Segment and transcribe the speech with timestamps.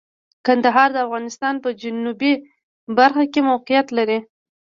[0.45, 2.33] کندهار د افغانستان په جنوبی
[2.97, 4.19] برخه کې موقعیت لري.